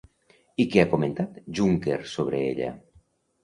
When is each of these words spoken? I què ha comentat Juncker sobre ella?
I 0.63 0.65
què 0.75 0.81
ha 0.83 0.87
comentat 0.93 1.39
Juncker 1.61 2.01
sobre 2.17 2.43
ella? 2.51 2.75